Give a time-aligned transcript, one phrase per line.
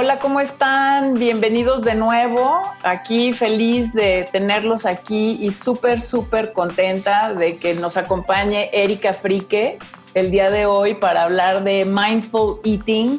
[0.00, 1.14] Hola, ¿cómo están?
[1.14, 2.62] Bienvenidos de nuevo.
[2.84, 9.76] Aquí feliz de tenerlos aquí y súper, súper contenta de que nos acompañe Erika Frique
[10.14, 13.18] el día de hoy para hablar de Mindful Eating.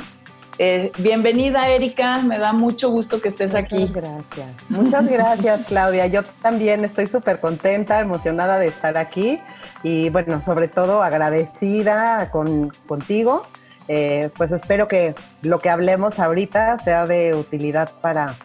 [0.57, 2.19] Eh, bienvenida, Erika.
[2.19, 3.79] Me da mucho gusto que estés aquí.
[3.79, 4.69] Muchas gracias.
[4.69, 6.07] Muchas gracias, Claudia.
[6.07, 9.37] Yo también estoy súper contenta, emocionada de estar aquí
[9.83, 13.43] y, bueno, sobre todo agradecida con, contigo
[13.91, 18.35] eh, pues espero que lo que hablemos ahorita sea de utilidad para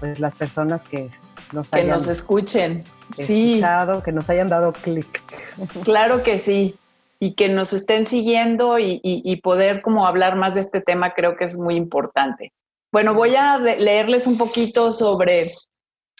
[0.00, 1.08] pues, las personas que
[1.52, 2.82] nos que nos escuchen,
[3.16, 3.62] sí,
[4.04, 5.22] que nos hayan dado clic.
[5.84, 6.76] Claro que sí,
[7.20, 11.44] y que nos estén siguiendo y, poder como hablar más de este tema creo que
[11.44, 12.52] es muy importante.
[12.90, 15.52] Bueno, voy a leerles un poquito sobre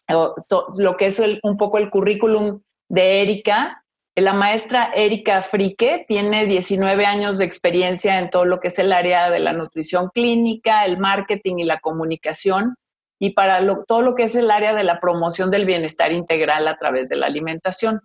[0.09, 3.82] lo que es un poco el currículum de Erika
[4.15, 8.93] la maestra Erika Frique tiene 19 años de experiencia en todo lo que es el
[8.93, 12.75] área de la nutrición clínica, el marketing y la comunicación,
[13.19, 16.77] y para todo lo que es el área de la promoción del bienestar integral a
[16.77, 18.01] través de la alimentación.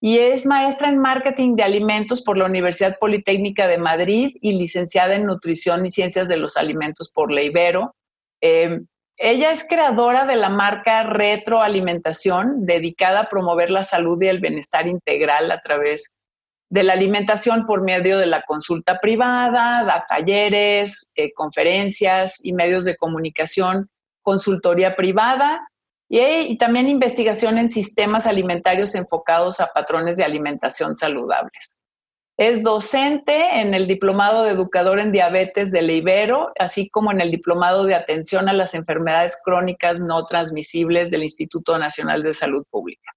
[0.00, 5.14] Y es maestra en marketing de alimentos por la Universidad Politécnica de Madrid y licenciada
[5.14, 7.94] en nutrición y ciencias de los alimentos por la Ibero.
[8.40, 8.80] Eh,
[9.18, 14.86] ella es creadora de la marca Retroalimentación, dedicada a promover la salud y el bienestar
[14.86, 16.16] integral a través
[16.70, 22.84] de la alimentación por medio de la consulta privada, da talleres, eh, conferencias y medios
[22.84, 23.90] de comunicación,
[24.22, 25.68] consultoría privada
[26.10, 31.78] y también investigación en sistemas alimentarios enfocados a patrones de alimentación saludables.
[32.38, 37.32] Es docente en el Diplomado de Educador en Diabetes de Ibero, así como en el
[37.32, 43.10] Diplomado de Atención a las Enfermedades Crónicas No Transmisibles del Instituto Nacional de Salud Pública.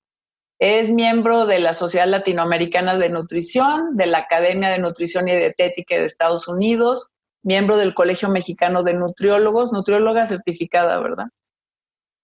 [0.58, 5.96] Es miembro de la Sociedad Latinoamericana de Nutrición, de la Academia de Nutrición y Dietética
[5.96, 7.12] de Estados Unidos,
[7.44, 11.28] miembro del Colegio Mexicano de Nutriólogos, nutrióloga certificada, ¿verdad?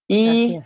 [0.08, 0.58] Y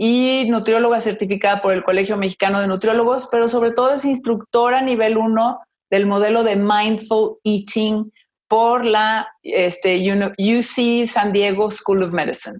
[0.00, 5.18] y nutrióloga certificada por el Colegio Mexicano de Nutriólogos, pero sobre todo es instructora nivel
[5.18, 5.60] 1
[5.90, 8.12] del modelo de Mindful Eating
[8.46, 12.58] por la este, UC San Diego School of Medicine.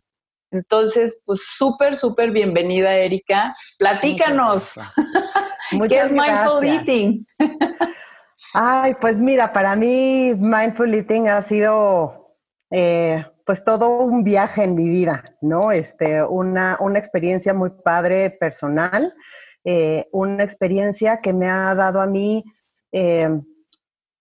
[0.50, 3.55] Entonces, pues súper, súper bienvenida, Erika.
[3.78, 4.81] Platícanos.
[5.88, 7.25] ¿Qué es Mindful Eating?
[8.53, 12.16] Ay, pues mira, para mí Mindful Eating ha sido
[12.72, 15.73] eh, pues todo un viaje en mi vida, ¿no?
[15.73, 19.15] Este, una, una experiencia muy padre personal,
[19.65, 22.45] eh, una experiencia que me ha dado a mí
[22.93, 23.41] eh,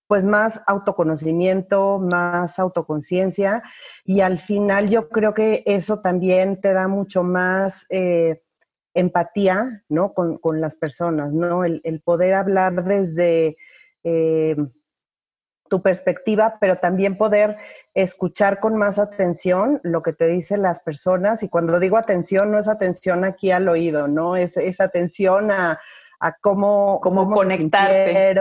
[0.07, 3.63] pues más autoconocimiento, más autoconciencia
[4.05, 8.43] y al final yo creo que eso también te da mucho más eh,
[8.93, 10.13] empatía, ¿no?
[10.13, 11.65] Con, las personas, ¿no?
[11.65, 13.57] El, el poder hablar desde
[15.67, 17.57] tu perspectiva, pero también poder
[17.93, 21.43] escuchar con más atención lo que te dicen las personas.
[21.43, 24.35] Y cuando digo atención, no es atención aquí al oído, ¿no?
[24.35, 25.79] Es, es atención a,
[26.41, 28.35] cómo, cómo, conectarte.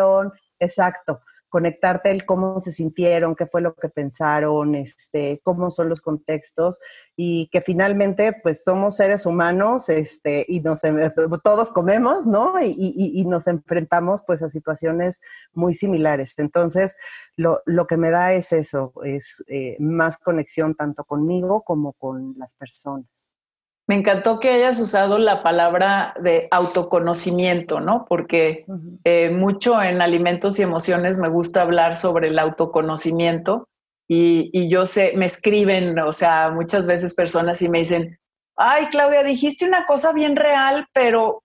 [0.59, 6.01] Exacto conectarte el cómo se sintieron, qué fue lo que pensaron, este, cómo son los
[6.01, 6.81] contextos
[7.17, 10.83] y que finalmente pues somos seres humanos este, y nos,
[11.43, 12.55] todos comemos, ¿no?
[12.61, 15.21] Y, nos enfrentamos pues a situaciones
[15.53, 16.35] muy similares.
[16.39, 16.97] Entonces,
[17.37, 22.55] lo, que me da es eso, es eh, más conexión tanto conmigo como con las
[22.55, 23.26] personas.
[23.89, 28.05] Me encantó que hayas usado la palabra de autoconocimiento, ¿no?
[28.09, 28.65] Porque
[29.05, 33.69] eh, mucho en alimentos y emociones me gusta hablar sobre el autoconocimiento
[34.09, 38.19] y, y, yo sé, me escriben, o sea, muchas veces personas y me dicen,
[38.57, 41.43] ay, Claudia, dijiste una cosa bien real, pero,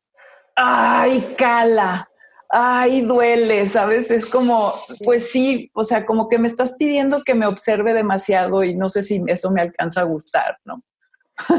[0.56, 2.08] ay, cala,
[2.50, 4.12] ay, duele, ¿sabes?
[4.12, 8.64] Es como, pues sí, o sea, como que me estás pidiendo que me observe demasiado
[8.64, 10.84] y no sé si eso me alcanza a gustar, ¿no?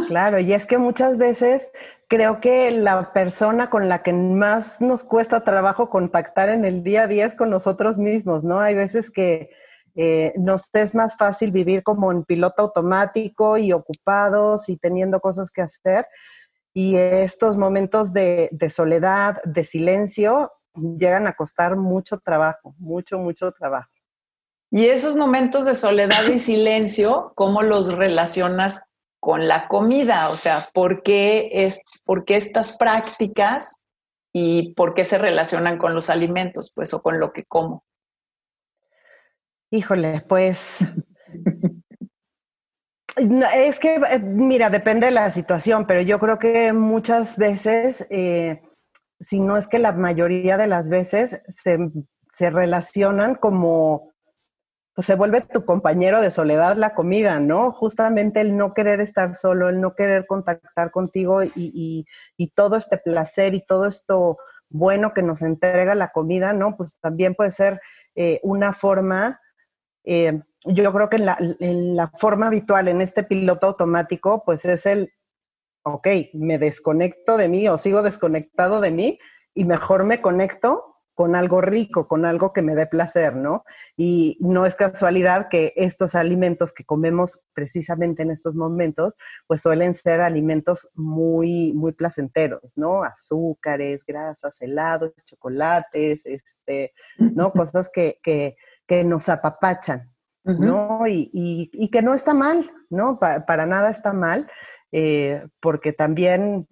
[0.08, 1.70] Claro, y es que muchas veces
[2.08, 7.05] creo que la persona con la que más nos cuesta trabajo contactar en el día
[7.05, 8.61] a día es con nosotros mismos, ¿no?
[8.61, 9.50] Hay veces que
[9.94, 15.50] eh, nos es más fácil vivir como en piloto automático y ocupados y teniendo cosas
[15.50, 16.06] que hacer.
[16.75, 23.52] Y estos momentos de, de soledad, de silencio, llegan a costar mucho trabajo, mucho, mucho
[23.52, 23.90] trabajo.
[24.70, 28.91] Y esos momentos de soledad y silencio, ¿cómo los relacionas
[29.22, 30.30] con la comida?
[30.30, 33.84] O sea, ¿por qué, es, ¿por qué estas prácticas
[34.34, 37.84] y por qué se relacionan con los alimentos, pues, o con lo que como?
[39.70, 40.84] Híjole, pues
[43.16, 48.60] es que, eh, mira, depende de la situación, pero yo creo que muchas veces, eh,
[49.20, 51.78] si no es que la mayoría de las veces, se,
[52.32, 54.12] se relacionan como,
[54.94, 57.72] pues se vuelve tu compañero de soledad la comida, ¿no?
[57.72, 62.06] Justamente el no querer estar solo, el no querer contactar contigo y,
[62.36, 64.36] y, todo este placer y todo esto
[64.68, 66.76] bueno que nos entrega la comida, ¿no?
[66.76, 67.80] Pues también puede ser
[68.14, 69.40] eh, una forma
[70.64, 74.86] yo creo que en la, en la, forma habitual, en este piloto automático, pues es
[74.86, 75.12] el,
[75.82, 79.18] ok, me desconecto de mí o sigo desconectado de mí
[79.54, 83.64] y mejor me conecto con algo rico, con algo que me dé placer, ¿no?
[83.97, 89.17] Y no es casualidad que estos alimentos que comemos precisamente en estos momentos,
[89.47, 93.05] pues suelen ser alimentos muy, muy placenteros, ¿no?
[93.05, 97.53] Azúcares, grasas, helados, chocolates, este, ¿no?
[97.53, 98.56] Cosas que, que,
[98.87, 100.11] que nos apapachan,
[100.44, 101.03] ¿no?
[101.06, 103.19] Y, que no está mal, ¿no?
[103.19, 104.50] para nada está mal,
[104.93, 106.67] eh, porque también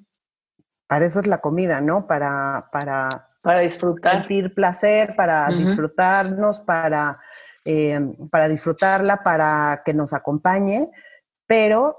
[0.90, 2.08] para eso es la comida, ¿no?
[2.08, 4.20] Para, para, para disfrutar.
[4.20, 7.18] Sentir placer, para disfrutarnos, para,
[7.64, 8.00] eh,
[8.30, 10.90] para disfrutarla, para que nos acompañe,
[11.46, 11.98] pero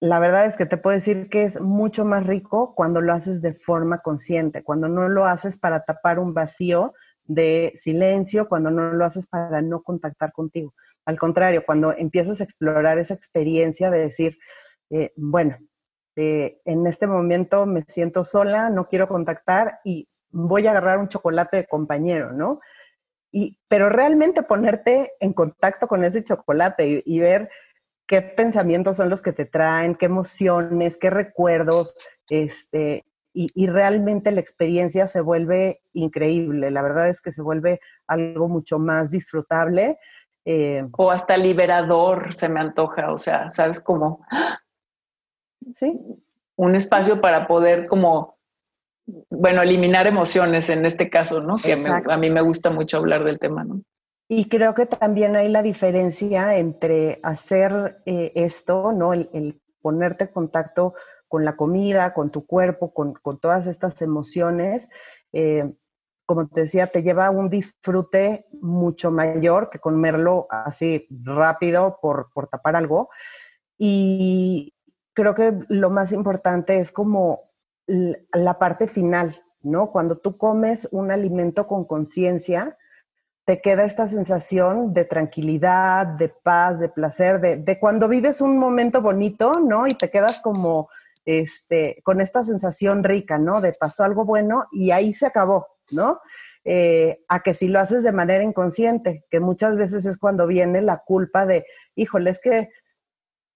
[0.00, 3.42] la verdad es que te puedo decir que es mucho más rico cuando lo haces
[3.42, 6.92] de forma consciente, cuando no lo haces para tapar un vacío,
[7.28, 10.72] de silencio, cuando no lo haces para no contactar contigo.
[11.04, 14.38] Al contrario, cuando empiezas a explorar esa experiencia de decir,
[14.90, 15.58] eh, bueno,
[16.16, 21.08] eh, en este momento me siento sola, no quiero contactar y voy a agarrar un
[21.08, 22.60] chocolate de compañero, ¿no?
[23.30, 27.50] Y, pero realmente ponerte en contacto con ese chocolate y ver
[28.06, 31.94] qué pensamientos son los que te traen, qué emociones, qué recuerdos,
[32.30, 33.04] este,
[33.40, 36.72] y, realmente la experiencia se vuelve increíble.
[36.72, 39.98] La verdad es que se vuelve algo mucho más disfrutable.
[40.44, 44.26] Eh, o hasta liberador, se me antoja, o sea, ¿sabes cómo?
[45.74, 46.00] Sí.
[46.56, 48.37] Un espacio para poder como,
[49.30, 51.56] bueno, eliminar emociones en este caso, ¿no?
[51.56, 53.82] Que a mí me gusta mucho hablar del tema, ¿no?
[54.30, 59.14] Y creo que también hay la diferencia entre hacer eh, esto, ¿no?
[59.14, 60.94] El, el ponerte en contacto
[61.28, 64.88] con la comida, con tu cuerpo, con, todas estas emociones,
[65.32, 65.72] eh,
[66.26, 72.30] como te decía, te lleva a un disfrute mucho mayor que comerlo así rápido por,
[72.34, 73.08] por tapar algo.
[73.78, 74.74] Y
[75.14, 77.40] creo que lo más importante es como
[77.88, 79.90] la parte final, ¿no?
[79.90, 82.76] Cuando tú comes un alimento con conciencia,
[83.44, 88.58] te queda esta sensación de tranquilidad, de paz, de placer, de, de, cuando vives un
[88.58, 89.86] momento bonito, ¿no?
[89.86, 90.90] Y te quedas como
[91.24, 93.60] este, con esta sensación rica, ¿no?
[93.60, 96.20] De pasó algo bueno y ahí se acabó, ¿no?
[96.64, 100.80] Eh, a que si lo haces de manera inconsciente, que muchas veces es cuando viene
[100.80, 102.70] la culpa de, híjole, es que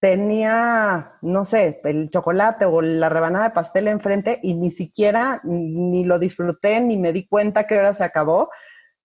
[0.03, 6.03] tenía, no sé, el chocolate o la rebanada de pastel enfrente y ni siquiera ni
[6.03, 8.49] lo disfruté, ni me di cuenta que ahora se acabó.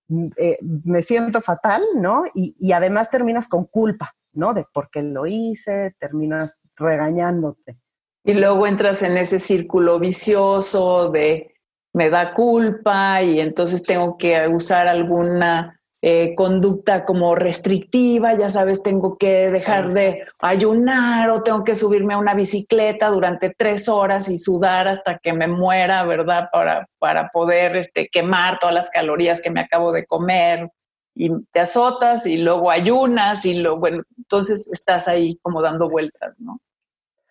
[0.08, 2.24] Mm, eh, me siento fatal, ¿no?
[2.34, 4.54] Y, y, además terminas con culpa, ¿no?
[4.54, 7.78] De por qué lo hice, terminas regañándote.
[8.24, 11.54] Y luego entras en ese círculo vicioso de
[11.92, 18.84] me da culpa y entonces tengo que usar alguna eh, conducta como restrictiva, ya sabes,
[18.84, 24.28] tengo que dejar de ayunar o tengo que subirme a una bicicleta durante tres horas
[24.28, 26.48] y sudar hasta que me muera, ¿verdad?
[26.52, 30.70] Para, para poder este, quemar todas las calorías que me acabo de comer
[31.16, 36.40] y te azotas y luego ayunas y luego, bueno, entonces estás ahí como dando vueltas,
[36.40, 36.60] ¿no?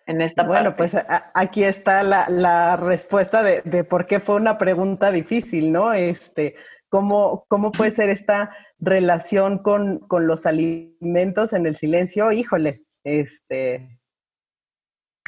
[0.07, 0.95] en esta Bueno, pues
[1.33, 5.93] aquí está la, respuesta de, por qué fue una pregunta difícil, ¿no?
[5.93, 6.55] Este,
[6.97, 8.49] ¿cómo, cómo puede ser esta
[8.79, 12.31] relación con, los alimentos en el silencio?
[12.31, 13.99] Híjole, este,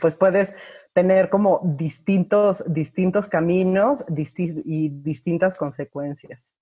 [0.02, 0.56] pues puedes
[0.94, 4.04] tener como distintos, distintos caminos
[4.66, 6.56] y distintas consecuencias.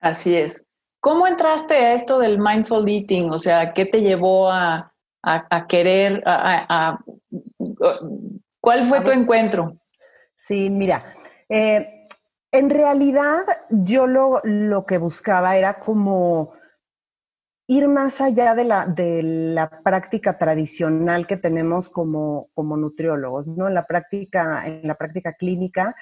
[0.00, 0.66] Así es.
[0.98, 3.30] ¿Cómo entraste a esto del mindful eating?
[3.32, 6.98] O sea, ¿qué te llevó a, a, querer, a,
[8.62, 9.74] ¿cuál fue tu encuentro?
[10.34, 11.14] Sí, mira,
[11.50, 11.93] eh,
[12.54, 16.52] en realidad yo lo, lo, que buscaba era como
[17.66, 23.66] ir más allá de la, de la práctica tradicional que tenemos como, como nutriólogos, ¿no?
[23.66, 25.96] En la práctica, en la práctica clínica,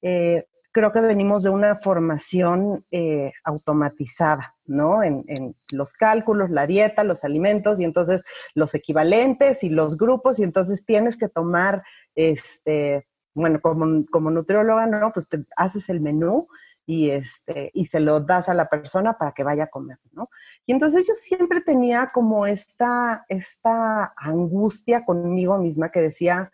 [0.00, 5.02] eh, creo que venimos de una formación eh, automatizada, ¿no?
[5.02, 5.24] En,
[5.72, 8.22] los cálculos, la dieta, los alimentos y entonces
[8.54, 11.82] los equivalentes y los grupos y entonces tienes que tomar,
[12.14, 15.12] este, bueno, como, como nutrióloga, ¿no?
[15.12, 16.48] Pues te haces el menú
[16.86, 20.30] y, este, y se lo das a la persona para que vaya a comer, ¿no?
[20.64, 26.50] Y entonces yo siempre tenía como esta, esta angustia conmigo misma que decía,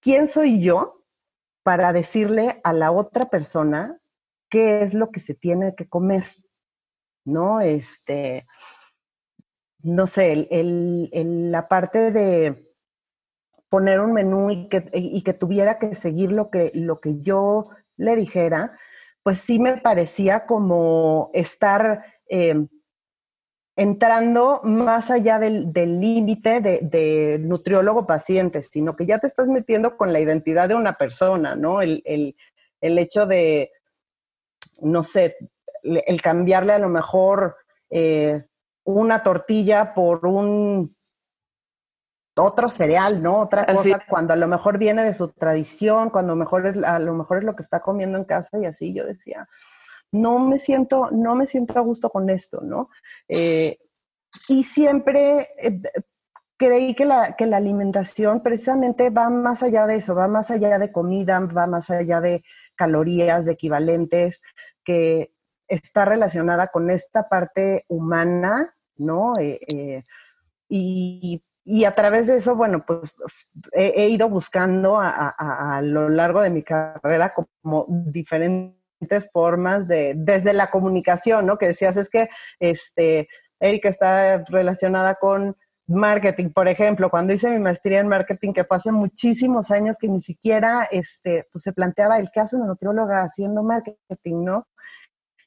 [0.00, 1.02] ¿quién soy yo
[1.62, 3.98] para decirle a la otra persona
[4.50, 6.26] qué es lo que se tiene que comer,
[7.24, 7.62] ¿no?
[7.62, 8.44] Este,
[9.82, 12.71] no sé, la parte de
[13.72, 17.70] poner un menú y que, y que, tuviera que seguir lo que, lo que yo
[17.96, 18.70] le dijera,
[19.22, 22.68] pues sí me parecía como estar em,
[23.74, 30.12] entrando más allá del límite de, nutriólogo paciente, sino que ya te estás metiendo con
[30.12, 31.80] la identidad de una persona, ¿no?
[31.80, 32.36] El,
[32.82, 33.72] hecho de,
[34.82, 35.38] no sé,
[35.82, 37.56] el cambiarle a lo mejor
[37.88, 38.44] eh,
[38.84, 40.90] una tortilla por un
[42.36, 43.40] otro cereal, ¿no?
[43.40, 47.14] Otra cosa, cuando a lo mejor viene de su tradición, cuando mejor es, a lo
[47.14, 49.48] mejor es lo que está comiendo en casa y así, yo decía,
[50.12, 52.88] no me siento, no me siento a gusto con esto, ¿no?
[53.28, 53.78] Eh,
[54.48, 55.80] y siempre eh,
[56.56, 60.78] creí que la, que la alimentación precisamente va más allá de eso, va más allá
[60.78, 62.42] de comida, va más allá de
[62.76, 64.40] calorías, de equivalentes,
[64.84, 65.32] que
[65.68, 69.34] está relacionada con esta parte humana, ¿no?
[69.38, 70.02] Eh,
[70.68, 73.12] y, y, a través de eso, bueno, pues
[73.72, 80.14] he, ido buscando a, a, a, lo largo de mi carrera como diferentes formas de,
[80.16, 81.58] desde la comunicación, ¿no?
[81.58, 82.28] Que decías, es que,
[82.58, 83.28] este,
[83.60, 88.76] Erika está relacionada con marketing, por ejemplo, cuando hice mi maestría en marketing, que fue
[88.76, 93.22] hace muchísimos años que ni siquiera, este, pues se planteaba el caso de una nutrióloga
[93.22, 94.64] haciendo marketing, ¿no?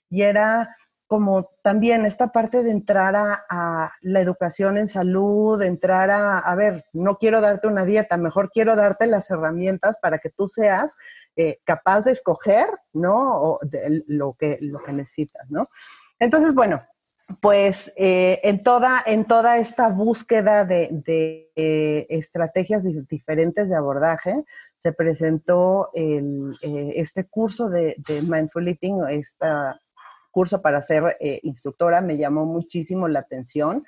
[0.09, 0.69] Y era
[1.07, 6.85] como también esta parte de entrar a, la educación en salud, entrar a, a ver,
[6.93, 10.95] no quiero darte una dieta, mejor quiero darte las herramientas para que tú seas
[11.37, 13.59] eh, capaz de escoger, ¿no?
[14.07, 15.65] lo, que, lo que necesitas, ¿no?
[16.17, 16.81] Entonces, bueno,
[17.41, 24.45] pues eh, en, toda, en toda esta búsqueda de, eh, estrategias diferentes de abordaje,
[24.77, 29.45] se presentó este curso de, Mindful Eating, este
[30.35, 33.85] curso para ser instructora, me llamó muchísimo la atención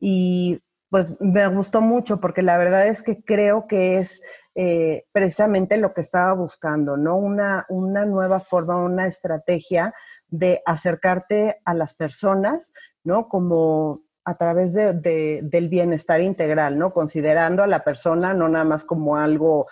[0.00, 0.60] y
[0.90, 4.20] pues me gustó mucho porque la verdad es que creo que es
[4.56, 7.16] eh, precisamente lo que estaba buscando, ¿no?
[7.16, 9.94] Una, una nueva forma, una estrategia
[10.28, 12.72] de acercarte a las personas,
[13.04, 13.28] ¿no?
[13.28, 16.92] Como a través de, del bienestar integral, ¿no?
[16.92, 19.66] Considerando a la persona no nada más como algo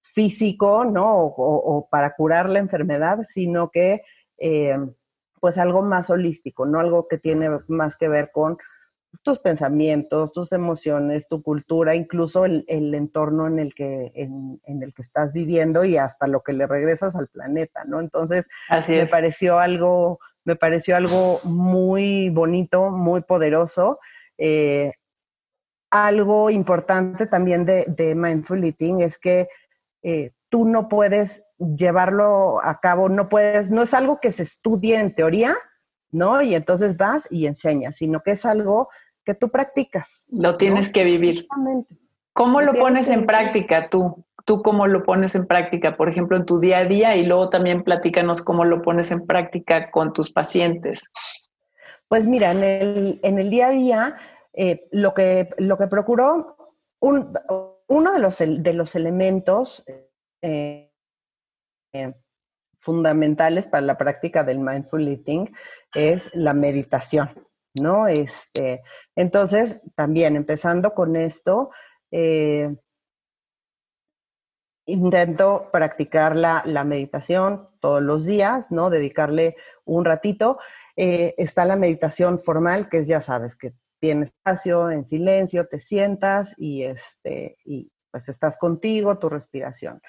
[0.00, 1.16] físico, ¿no?
[1.18, 4.02] O, para curar la enfermedad, sino que,
[4.38, 4.76] eh,
[5.46, 6.80] pues algo más holístico, ¿no?
[6.80, 8.58] Algo que tiene más que ver con
[9.22, 15.02] tus pensamientos, tus emociones, tu cultura, incluso el, entorno en el, que, en, el que
[15.02, 18.00] estás viviendo y hasta lo que le regresas al planeta, ¿no?
[18.00, 18.48] Entonces,
[18.88, 24.00] me pareció algo, me pareció algo muy bonito, muy poderoso.
[24.38, 24.94] Eh,
[25.92, 29.46] algo importante también de, Mindful Eating es que
[30.02, 34.98] eh, tú no puedes llevarlo a cabo, no puedes, no es algo que se estudie
[34.98, 35.56] en teoría,
[36.10, 36.42] ¿no?
[36.42, 38.88] Y entonces vas y enseñas, sino que es algo
[39.24, 40.24] que tú practicas.
[40.30, 41.46] Lo tienes que vivir.
[42.32, 44.24] ¿Cómo lo, pones en práctica tú?
[44.44, 47.16] ¿Tú cómo lo pones en práctica, por ejemplo, en tu día a día?
[47.16, 51.12] Y luego también platícanos cómo lo pones en práctica con tus pacientes.
[52.08, 54.16] Pues mira, en el, en el día a día,
[54.52, 56.56] eh, lo, que, lo que procuro,
[57.00, 59.84] uno de los, de los elementos
[60.42, 60.85] eh,
[62.02, 62.14] eh,
[62.80, 65.52] fundamentales para la práctica del mindful eating
[65.94, 67.30] es la meditación.
[67.80, 68.08] ¿no?
[68.08, 68.82] Este,
[69.14, 71.70] entonces, también empezando con esto,
[72.10, 72.74] eh,
[74.86, 78.88] intento practicar la, meditación todos los días, ¿no?
[78.88, 80.58] Dedicarle un ratito.
[80.96, 85.80] Eh, está la meditación formal, que es, ya sabes, que tienes espacio, en silencio, te
[85.80, 90.00] sientas y, este, y pues estás contigo, tu respiración.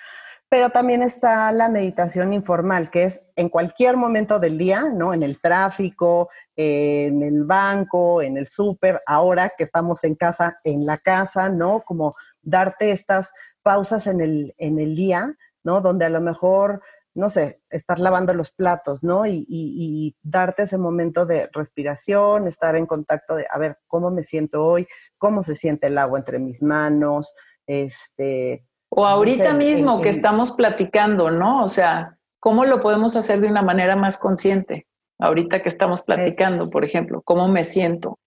[0.49, 5.13] Pero también está la meditación informal, que es en cualquier momento del día, ¿no?
[5.13, 10.85] En el tráfico, en el banco, en el súper, ahora que estamos en casa, en
[10.85, 11.81] la casa, ¿no?
[11.81, 15.35] Como darte estas pausas en el, en el día,
[15.65, 15.81] ¿no?
[15.81, 16.81] Donde a lo mejor,
[17.13, 19.25] no sé, estar lavando los platos, ¿no?
[19.25, 24.23] Y, y, darte ese momento de respiración, estar en contacto de, a ver, ¿cómo me
[24.23, 24.87] siento hoy?
[25.17, 27.33] ¿Cómo se siente el agua entre mis manos?
[27.65, 31.63] Este, o ahorita mismo que estamos platicando, ¿no?
[31.63, 34.87] O sea, ¿cómo lo podemos hacer de una manera más consciente?
[35.19, 38.19] Ahorita que estamos platicando, por ejemplo, ¿cómo me siento?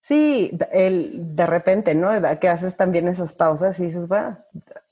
[0.00, 2.10] Sí, el, de repente, ¿no?
[2.38, 4.38] Que haces también esas pausas y dices, bueno,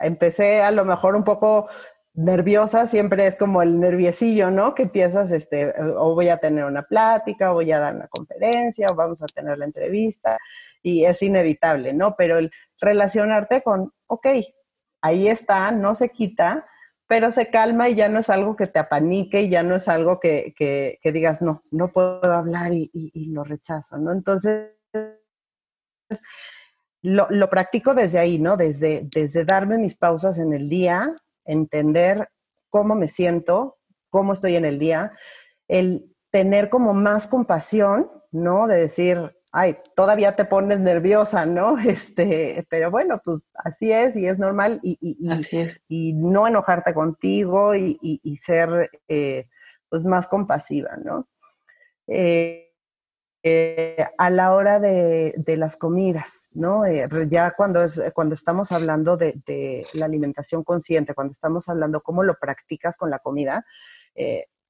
[0.00, 1.68] empecé a lo mejor un poco
[2.14, 4.74] nerviosa, siempre es como el nerviosillo, ¿no?
[4.74, 8.88] Que empiezas, este, o voy a tener una plática, o voy a dar una conferencia,
[8.90, 10.38] o vamos a tener la entrevista,
[10.82, 12.14] y es inevitable, ¿no?
[12.16, 14.26] Pero el relacionarte con, ok,
[15.00, 16.66] ahí está, no se quita,
[17.06, 19.88] pero se calma y ya no es algo que te apanique y ya no es
[19.88, 24.12] algo que, que, digas, no, no puedo hablar y, y, lo rechazo, ¿no?
[24.12, 24.70] Entonces,
[27.02, 28.56] lo, lo, practico desde ahí, ¿no?
[28.56, 31.14] Desde, desde darme mis pausas en el día,
[31.44, 32.30] entender
[32.70, 33.76] cómo me siento,
[34.08, 35.10] cómo estoy en el día,
[35.68, 38.66] el tener como más compasión, ¿no?
[38.66, 41.76] De decir, ay, todavía te pones nerviosa, ¿no?
[41.94, 48.36] Este, pero bueno, pues así es y es normal y, y, no enojarte contigo y,
[48.42, 49.46] ser eh,
[49.88, 51.28] pues más compasiva, ¿no?
[52.08, 52.72] Eh,
[53.44, 56.82] eh, a la hora de, las comidas, ¿no?
[57.28, 62.34] ya cuando, es, cuando estamos hablando de, la alimentación consciente, cuando estamos hablando cómo lo
[62.38, 63.64] practicas con la comida,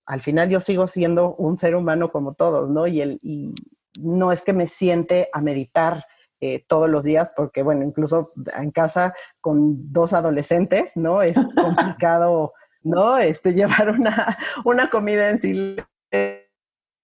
[0.05, 2.87] al final yo sigo siendo un ser humano como todos, ¿no?
[2.87, 3.55] Y, el, y,
[4.01, 6.05] no es que me siente a meditar
[6.41, 11.23] eh, todos los días, porque bueno, incluso en casa con dos adolescentes, ¿no?
[11.23, 13.19] Es complicado, ¿no?
[13.19, 15.41] Este, llevar una, una comida en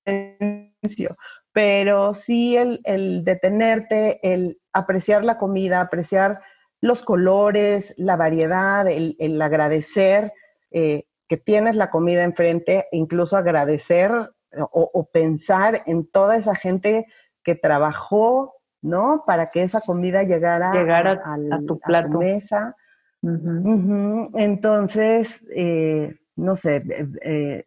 [0.06, 1.16] silencio.
[1.52, 6.42] Pero sí el, el detenerte, el apreciar la comida, apreciar
[6.80, 10.32] los colores, la variedad, el, el agradecer
[10.70, 17.06] eh, que tienes la comida enfrente, incluso agradecer o, pensar en toda esa gente
[17.44, 19.24] que trabajó, ¿no?
[19.26, 22.18] Para que esa comida llegara, a, tu plato.
[22.18, 22.74] mesa.
[24.34, 27.64] Entonces, eh, no sé, eh, eh,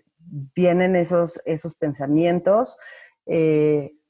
[0.55, 2.77] vienen esos, esos pensamientos.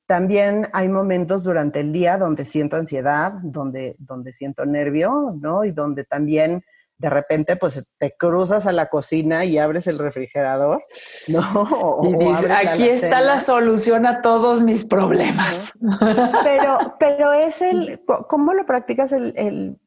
[0.06, 5.64] también hay momentos durante el día donde siento ansiedad, donde, donde siento nervio, ¿no?
[5.66, 6.64] Y donde también
[7.04, 10.82] de repente pues te cruzas a la cocina y abres el refrigerador,
[11.28, 12.00] ¿no?
[12.02, 15.78] y dices, aquí está la solución a todos mis problemas.
[16.44, 19.12] Pero, pero es el, ¿cómo lo practicas?
[19.12, 19.78] El,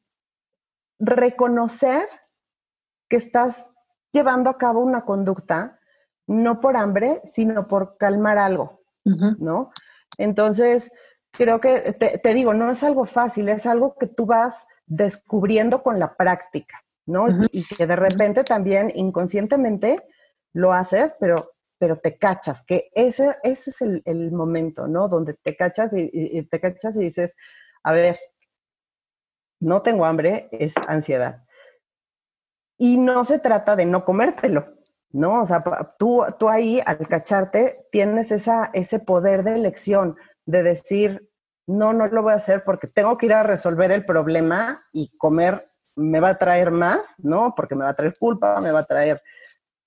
[0.98, 2.06] reconocer
[3.08, 3.70] que estás
[4.12, 5.78] llevando a cabo una conducta,
[6.26, 9.70] no por hambre, sino por calmar algo, ¿no?
[10.18, 10.92] Entonces,
[11.32, 15.98] creo que, te digo, no es algo fácil, es algo que tú vas descubriendo con
[15.98, 16.82] la práctica.
[17.06, 17.28] ¿No?
[17.52, 20.02] Y que de repente también inconscientemente
[20.52, 25.08] lo haces, pero, pero te cachas, que ese, ese es el, momento, ¿no?
[25.08, 27.36] Donde te cachas y, te cachas y dices,
[27.82, 28.18] a ver,
[29.60, 31.44] no tengo hambre, es ansiedad.
[32.78, 34.74] Y no se trata de no comértelo,
[35.10, 35.42] ¿no?
[35.42, 35.62] O sea,
[35.98, 41.30] tú, tú ahí al cacharte tienes esa, ese poder de elección de decir,
[41.66, 45.10] no, no lo voy a hacer porque tengo que ir a resolver el problema y
[45.18, 45.62] comer
[45.96, 47.54] me va a traer más, ¿no?
[47.56, 49.22] Porque me va a traer culpa, me va a traer,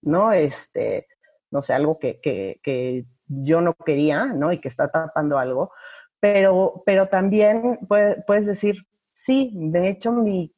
[0.01, 0.33] ¿no?
[0.33, 1.07] Este,
[1.51, 4.51] no sé, algo que, que, yo no quería, ¿no?
[4.51, 5.71] Y que está tapando algo.
[6.19, 10.53] Pero, pero también puedes decir, sí, me he hecho mi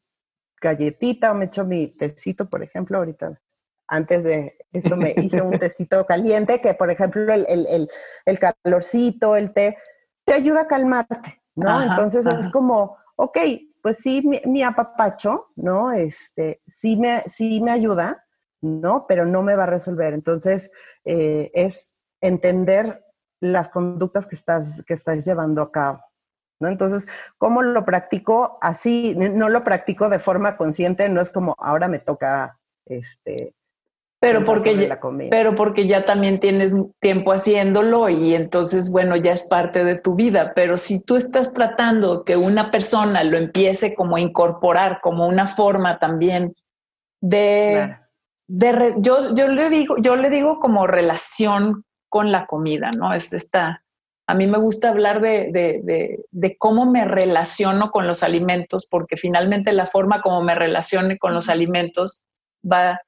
[0.61, 3.39] galletita o me he hecho mi tecito, por ejemplo, ahorita.
[3.87, 7.89] Antes de esto me hice un tecito caliente que, por ejemplo, el, el,
[8.25, 9.77] el, calorcito, el té,
[10.23, 11.81] te ayuda a calmarte, ¿no?
[11.81, 13.37] Entonces es como, ok,
[13.81, 15.91] pues sí, mi, apapacho, ¿no?
[15.91, 18.25] Este, sí me, sí me ayuda,
[18.61, 19.05] ¿no?
[19.07, 20.13] Pero no me va a resolver.
[20.13, 20.71] Entonces,
[21.05, 23.03] eh, es entender
[23.39, 26.01] las conductas que estás, que estás llevando a cabo.
[26.59, 26.69] ¿No?
[26.69, 27.07] Entonces,
[27.39, 28.59] ¿cómo lo practico?
[28.61, 33.55] Así, no lo practico de forma consciente, no es como ahora me toca este,
[34.21, 34.99] pero porque, ya,
[35.31, 40.13] pero porque ya también tienes tiempo haciéndolo y entonces, bueno, ya es parte de tu
[40.13, 40.53] vida.
[40.53, 45.47] Pero si tú estás tratando que una persona lo empiece como a incorporar como una
[45.47, 46.53] forma también
[47.19, 47.97] de,
[48.47, 53.15] de yo, yo le digo, yo le digo como relación con la comida, ¿no?
[53.15, 53.83] Es esta,
[54.27, 59.17] a mí me gusta hablar de, de, de, cómo me relaciono con los alimentos, porque
[59.17, 62.21] finalmente la forma como me relacione con los alimentos
[62.63, 63.01] va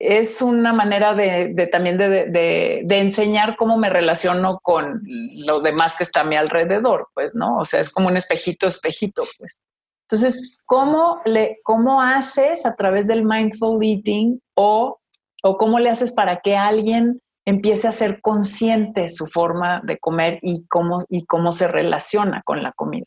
[0.00, 5.02] es una manera de, también de, enseñar cómo me relaciono con
[5.46, 7.58] lo demás que está a mi alrededor, pues, ¿no?
[7.58, 9.60] O sea, es como un espejito, espejito, pues.
[10.08, 14.98] Entonces, ¿cómo, le, cómo haces a través del mindful eating o,
[15.42, 20.38] o cómo le haces para que alguien empiece a ser consciente su forma de comer
[20.40, 23.06] y cómo, y cómo se relaciona con la comida?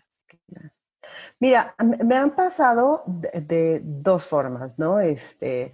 [1.39, 4.99] Mira, me han pasado de, de dos formas, ¿no?
[4.99, 5.73] Este,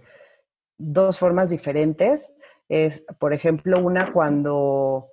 [0.80, 2.32] dos formas diferentes.
[2.68, 5.10] Es, por ejemplo, una cuando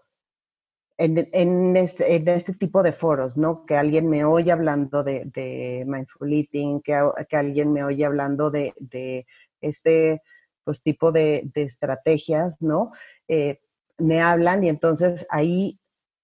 [0.99, 3.67] en, este, tipo de foros, ¿no?
[3.67, 6.95] Que alguien me oye hablando de, mindful eating, que,
[7.33, 9.27] alguien me oye hablando de,
[9.61, 10.23] este
[10.65, 12.93] pues, tipo de, estrategias, ¿no?
[13.29, 13.61] Eh,
[13.99, 15.79] me hablan y entonces ahí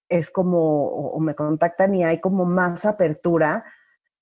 [0.09, 3.65] es como, o, me contactan y hay como más apertura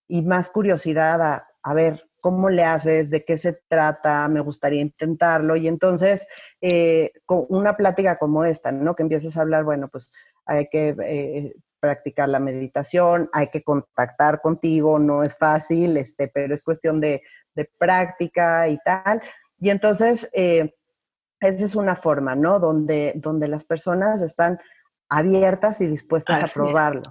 [0.09, 3.11] y más curiosidad a ver, ¿cómo le haces?
[3.11, 4.29] ¿De qué se trata?
[4.29, 5.57] Me gustaría intentarlo.
[5.57, 6.27] Y entonces,
[6.61, 8.95] eh, con una plática como esta, ¿no?
[8.95, 10.13] Que empieces a hablar, bueno, pues
[10.47, 16.55] hay que eh, practicar la meditación, hay que contactar contigo, no es fácil, este, pero
[16.55, 17.23] es cuestión de,
[17.79, 19.21] práctica y tal.
[19.59, 20.75] Y entonces, eh,
[21.41, 22.59] esa es una forma, ¿no?
[22.59, 24.59] Donde, donde las personas están
[25.11, 27.03] abiertas y dispuestas a probarlo,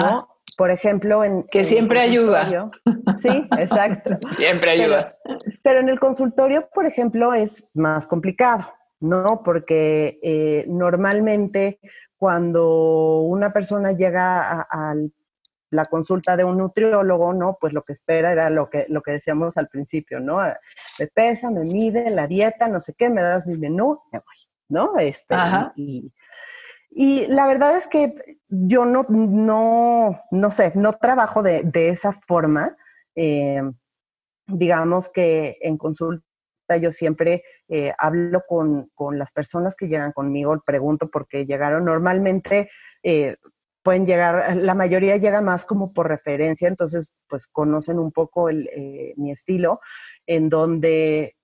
[0.00, 0.29] ¿no?
[0.56, 1.44] Por ejemplo, en...
[1.44, 2.70] Que siempre ayuda.
[3.18, 4.16] Sí, exacto.
[4.30, 5.16] siempre ayuda.
[5.62, 9.42] Pero, en el consultorio, por ejemplo, es más complicado, ¿no?
[9.44, 11.80] Porque eh, normalmente
[12.16, 14.94] cuando una persona llega a,
[15.72, 17.56] la consulta de un nutriólogo, ¿no?
[17.60, 20.40] Pues lo que espera era lo que, lo que decíamos al principio, ¿no?
[20.98, 24.36] Me pesa, me mide, la dieta, no sé qué, me das mi menú, me voy,
[24.68, 24.98] ¿no?
[24.98, 25.36] Este,
[25.76, 26.12] y, y
[26.90, 32.76] la verdad es que yo no, no, no sé, no trabajo de, esa forma.
[33.14, 33.62] Eh,
[34.46, 36.24] digamos que en consulta
[36.80, 41.84] yo siempre eh, hablo con, las personas que llegan conmigo, pregunto por qué llegaron.
[41.84, 42.70] Normalmente
[43.02, 43.36] eh,
[43.82, 48.48] pueden llegar, la mayoría llega más como por referencia, entonces pues conocen un poco
[49.16, 49.80] mi estilo,
[50.26, 51.36] en donde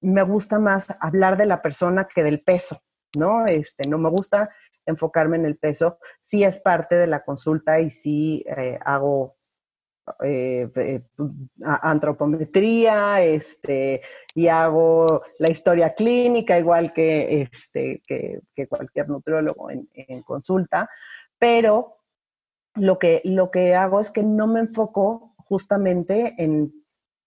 [0.00, 2.82] me gusta más hablar de la persona que del peso,
[3.16, 3.44] ¿no?
[3.46, 4.50] Este, no me gusta
[4.86, 5.98] enfocarme en el peso.
[6.20, 9.34] Sí es parte de la consulta y sí eh, hago
[10.24, 11.02] eh, eh,
[11.62, 14.02] antropometría este,
[14.34, 20.90] y hago la historia clínica igual que, este, que, cualquier nutriólogo en, consulta,
[21.38, 21.98] pero
[22.74, 26.72] lo que, lo que hago es que no me enfoco justamente en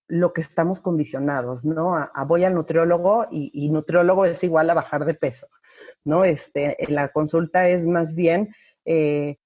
[0.08, 1.96] lo que estamos condicionados, ¿no?
[1.96, 5.48] A, voy al nutriólogo y, y, nutriólogo es igual a bajar de peso.
[6.06, 6.24] ¿No?
[6.24, 9.38] Este, la consulta es más bien, eh,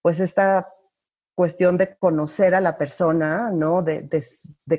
[0.00, 0.68] pues, esta
[1.34, 3.82] cuestión de conocer a la persona, ¿no?
[3.82, 4.08] De,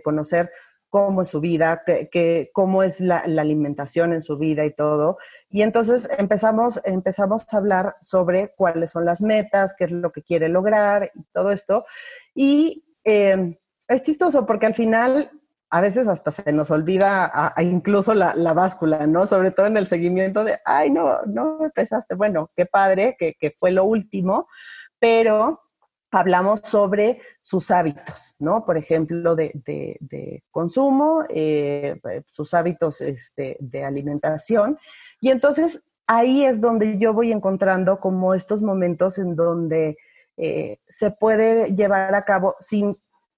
[0.04, 0.52] conocer
[0.90, 5.18] cómo es su vida, que, cómo es la, alimentación en su vida y todo.
[5.50, 10.24] Y entonces empezamos, empezamos a hablar sobre cuáles son las metas, qué es lo que
[10.24, 11.86] quiere lograr y todo esto.
[12.34, 15.30] Y eh, es chistoso porque al final
[15.70, 19.28] a veces hasta se nos olvida incluso la, báscula, ¿no?
[19.28, 22.16] Sobre todo en el seguimiento de, ay, no, no empezaste.
[22.16, 24.48] Bueno, qué padre, que, fue lo último,
[25.00, 25.62] pero
[26.12, 28.66] hablamos sobre sus hábitos, ¿no?
[28.66, 34.78] Por ejemplo, de, consumo, eh, sus hábitos este, de alimentación.
[35.20, 39.98] Y entonces ahí es donde yo voy encontrando como estos momentos en donde
[40.38, 42.96] eh, se puede llevar a cabo sin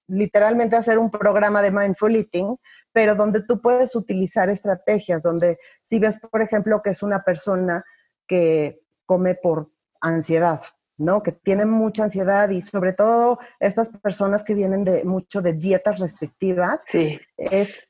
[0.10, 2.58] literalmente hacer un programa de mindful eating,
[2.92, 7.86] pero donde tú puedes utilizar estrategias, donde si ves, por ejemplo, que es una persona
[8.28, 10.62] que come por ansiedad,
[10.98, 11.24] ¿no?
[11.24, 16.00] Que tiene mucha ansiedad y sobre todo estas personas que vienen de mucho de dietas
[16.00, 17.20] restrictivas, sí.
[17.38, 17.90] es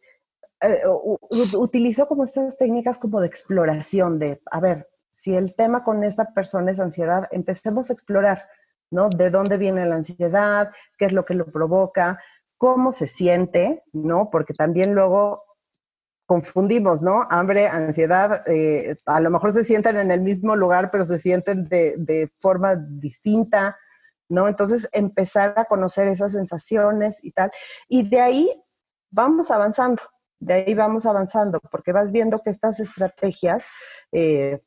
[0.61, 0.81] eh,
[1.55, 6.33] utilizo como estas técnicas como de exploración de, a ver, si el tema con esta
[6.33, 8.43] persona es ansiedad, empecemos a explorar
[8.91, 9.09] ¿no?
[9.09, 12.19] De dónde viene la ansiedad, qué es lo que lo provoca,
[12.57, 14.29] cómo se siente, ¿no?
[14.29, 15.43] Porque también luego
[16.29, 17.25] confundimos, ¿no?
[17.31, 21.67] Hambre, ansiedad, eh, a lo mejor se sienten en el mismo lugar, pero se sienten
[21.67, 23.77] de, forma distinta,
[24.29, 24.47] ¿no?
[24.47, 27.49] Entonces, empezar a conocer esas sensaciones y tal.
[27.87, 28.63] Y de ahí
[29.09, 30.03] vamos avanzando,
[30.39, 33.65] de ahí vamos avanzando, porque vas viendo que estas estrategias
[34.11, 34.61] eh,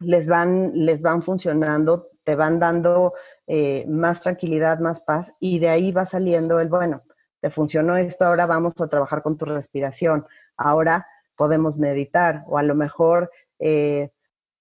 [0.00, 3.14] les, van, les van funcionando te van dando
[3.48, 7.02] eh, más tranquilidad, más paz y de ahí va saliendo el, bueno,
[7.40, 10.24] te funcionó esto, ahora vamos a trabajar con tu respiración,
[10.56, 14.12] ahora podemos meditar o a lo mejor, eh,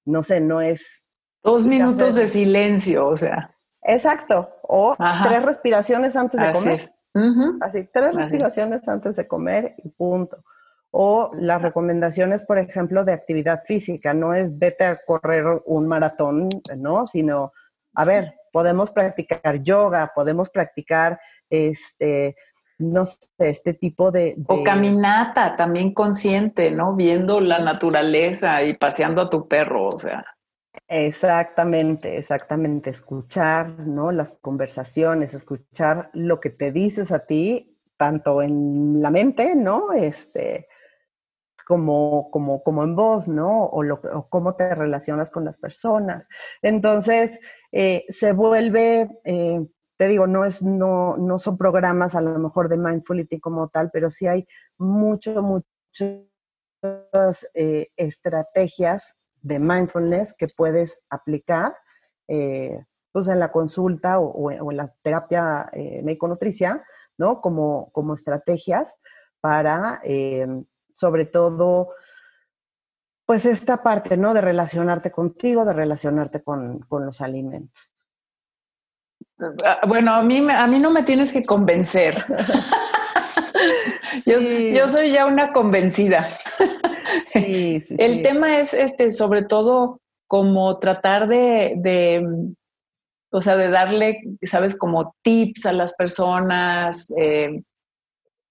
[0.03, 1.05] no sé, no es...
[1.43, 3.51] Dos minutos de silencio, o sea.
[3.83, 6.81] Exacto, o tres respiraciones antes de comer.
[7.61, 10.43] Así, tres respiraciones antes de comer y punto.
[10.89, 16.49] O las recomendaciones, por ejemplo, de actividad física, no es vete a correr un maratón,
[16.75, 17.05] ¿no?
[17.05, 17.53] Sino,
[17.99, 22.37] a ver, podemos practicar yoga, podemos practicar este,
[22.77, 26.95] no sé, este tipo de, O caminata también consciente, ¿no?
[26.95, 30.21] Viendo la naturaleza y paseando a tu perro, o sea.
[30.87, 32.89] Exactamente, exactamente.
[32.89, 34.13] Escuchar, ¿no?
[34.13, 39.91] Las conversaciones, escuchar lo que te dices a ti, tanto en la mente, ¿no?
[39.91, 40.69] Este,
[41.69, 43.65] como, como, como en voz, ¿no?
[43.65, 46.27] O, lo, cómo te relacionas con las personas.
[46.63, 47.39] Entonces,
[47.71, 49.65] eh, se vuelve, eh,
[49.97, 53.69] te digo, no, es, no, no son programas a lo mejor de mindful eating como
[53.69, 56.27] tal, pero sí hay mucho, muchas
[57.53, 61.75] eh, estrategias de mindfulness que puedes aplicar
[63.11, 66.83] pues en la consulta o, en la terapia médico-nutricia,
[67.17, 67.41] ¿no?
[67.41, 68.99] Como, como estrategias
[69.41, 69.99] para
[70.91, 71.89] sobre todo,
[73.29, 74.33] pues esta parte, ¿no?
[74.33, 77.93] De relacionarte contigo, de relacionarte con, los alimentos.
[79.63, 82.25] Ah, bueno, a mí, a mí no me tienes que convencer.
[84.25, 86.27] yo, soy ya una convencida.
[87.31, 92.27] Sí, sí, El tema es, este, sobre todo, como tratar de, de,
[93.29, 97.61] o sea, de darle, sabes, como tips a las personas, eh,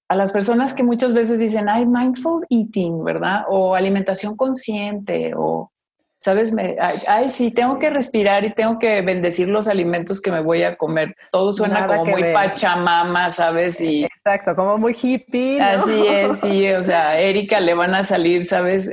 [0.09, 3.45] a las personas que muchas veces dicen, ay, mindful eating, ¿verdad?
[3.49, 5.71] O alimentación consciente, o,
[6.19, 6.53] ¿sabes?
[6.53, 10.63] Me, ay, sí, tengo que respirar y tengo que bendecir los alimentos que me voy
[10.63, 11.15] a comer.
[11.31, 13.81] Todo suena como muy pachamama, ¿sabes?
[13.83, 15.61] Y, Exacto, como muy hippie.
[15.61, 18.91] Así es, sí, o sea, a Erika le van a salir, ¿sabes?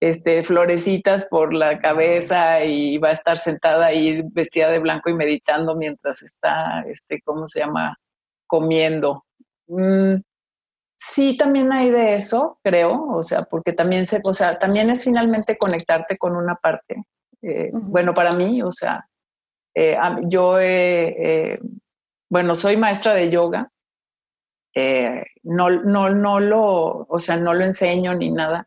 [0.00, 5.14] Este, florecitas por la cabeza y va a estar sentada ahí vestida de blanco y
[5.14, 7.98] meditando mientras está, este, ¿cómo se llama?
[8.46, 9.24] Comiendo.
[9.66, 10.16] Mm,
[11.06, 15.04] Sí, también hay de eso, creo, o sea, porque también se, o sea, también es
[15.04, 17.04] finalmente conectarte con una parte.
[17.42, 19.06] Eh, bueno, para mí, o sea,
[19.74, 21.60] eh, yo, eh,
[22.30, 23.70] bueno, soy maestra de yoga.
[25.42, 28.66] no, no, no lo, o sea, no lo enseño ni nada,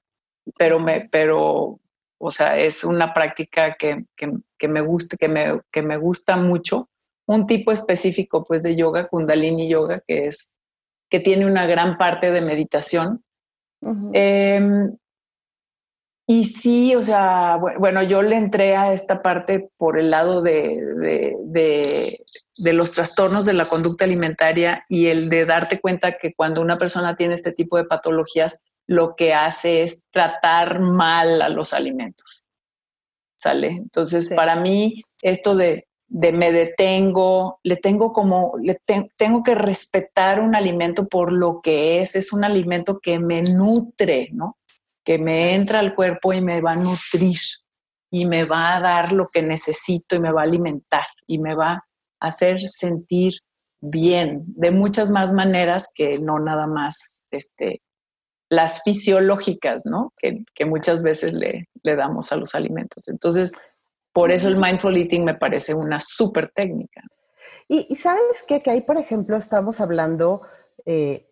[0.60, 1.80] pero me, pero,
[2.20, 6.90] o sea, es una práctica que, que, me gusta, que me, que me gusta mucho.
[7.26, 10.57] Un tipo específico, pues, de yoga, Kundalini Yoga, que es
[11.10, 13.24] que tiene una gran parte de meditación.
[14.14, 14.98] Em,
[16.30, 20.78] y sí, o sea, bueno, yo le entré a esta parte por el lado de,
[21.46, 26.78] de, los trastornos de la conducta alimentaria y el de darte cuenta que cuando una
[26.78, 32.46] persona tiene este tipo de patologías, lo que hace es tratar mal a los alimentos.
[33.38, 33.68] ¿Sale?
[33.68, 38.80] Entonces, para mí, esto de de me detengo, le tengo como, le
[39.16, 44.30] tengo que respetar un alimento por lo que es, es un alimento que me nutre,
[44.32, 44.58] ¿no?
[45.04, 47.40] Que me entra al cuerpo y me va a nutrir
[48.10, 51.56] y me va a dar lo que necesito y me va a alimentar y me
[51.56, 51.86] va a
[52.20, 53.34] hacer sentir
[53.82, 57.82] bien de muchas más maneras que no nada más este,
[58.50, 60.14] las fisiológicas, ¿no?
[60.18, 63.08] Que, que muchas veces le, le damos a los alimentos.
[63.10, 63.52] Entonces,
[64.18, 67.04] por eso el mindful eating me parece una súper técnica.
[67.68, 68.62] Y, sabes qué?
[68.64, 70.42] que ahí, por ejemplo, estamos hablando
[70.88, 71.30] eh,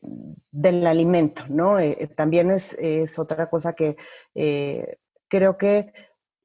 [0.52, 1.80] del alimento, ¿no?
[1.80, 2.78] Eh, eh, también es,
[3.17, 3.98] otra cosa que
[5.28, 5.93] creo que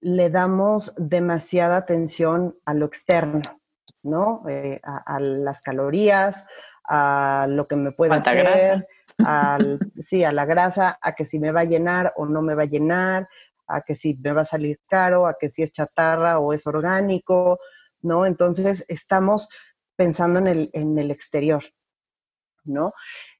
[0.00, 3.42] le damos demasiada atención a lo externo,
[4.02, 4.42] ¿no?
[4.82, 6.46] A, las calorías,
[6.88, 8.86] a lo que me puede hacer,
[10.00, 12.62] sí, a la grasa, a que si me va a llenar o no me va
[12.62, 13.28] a llenar,
[13.70, 16.66] a que si me va a salir caro, a que si es chatarra o es
[16.66, 17.58] orgánico,
[18.02, 18.26] ¿no?
[18.26, 19.48] Entonces estamos
[19.96, 21.62] pensando en el, en el exterior,
[22.64, 22.92] ¿no?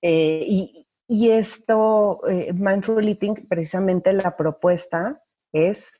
[0.03, 0.87] Eh, y,
[1.31, 5.90] esto, eh, Mindful Eating, precisamente la propuesta es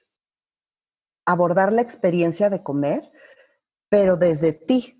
[1.27, 3.11] abordar la experiencia de comer,
[3.88, 4.97] pero desde ti.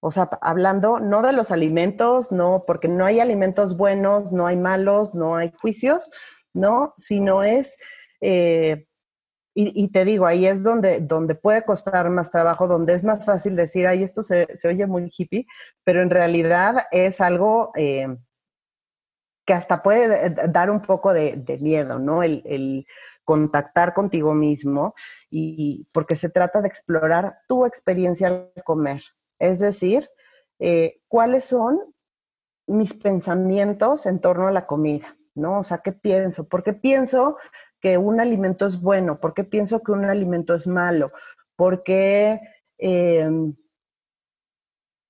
[0.00, 4.56] O sea, hablando no de los alimentos, no, porque no hay alimentos buenos, no hay
[4.56, 6.10] malos, no hay juicios,
[6.54, 7.76] no, sino es
[8.20, 8.86] eh,
[9.60, 13.56] y, te digo, ahí es donde, donde puede costar más trabajo, donde es más fácil
[13.56, 15.46] decir, ay, esto se, oye muy hippie,
[15.82, 18.06] pero en realidad es algo eh,
[19.44, 22.22] que hasta puede dar un poco de, miedo, ¿no?
[22.22, 22.86] El,
[23.24, 24.94] contactar contigo mismo,
[25.28, 29.02] y porque se trata de explorar tu experiencia al comer.
[29.38, 30.08] Es decir,
[30.60, 31.78] eh, cuáles son
[32.68, 35.58] mis pensamientos en torno a la comida, ¿no?
[35.58, 36.48] O sea, ¿qué pienso?
[36.48, 37.36] ¿Por qué pienso
[37.80, 39.18] que un alimento es bueno?
[39.18, 41.10] ¿Por qué pienso que un alimento es malo?
[41.56, 42.40] ¿Por qué
[42.78, 43.54] em,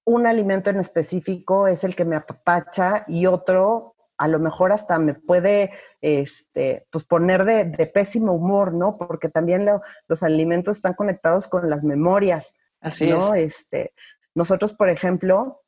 [0.04, 4.98] un alimento en específico es el que me apapacha y otro a lo mejor hasta
[4.98, 8.98] me puede este, pues poner de, pésimo humor, ¿no?
[8.98, 9.68] Porque también
[10.09, 12.54] los alimentos están conectados con las memorias.
[12.81, 13.35] Así ¿no?
[13.35, 13.35] es.
[13.37, 13.94] Este,
[14.35, 15.62] nosotros, por ejemplo,